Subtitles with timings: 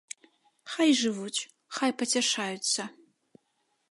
[0.75, 1.43] Хай жывуць,
[1.79, 2.81] хай пацяшаюцца.